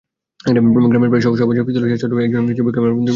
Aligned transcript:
গ্রামের 0.89 1.09
প্রায় 1.11 1.23
সবার 1.25 1.55
ছবি 1.59 1.71
তোলা 1.75 1.87
শেষ 1.91 2.01
হলেও 2.03 2.19
একজনের 2.25 2.55
ছবি 2.59 2.69
ক্যামেরাবন্দী 2.71 2.75
করতে 2.75 2.79
পারেনি। 2.83 3.09